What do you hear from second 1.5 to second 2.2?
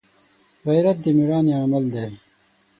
عمل دی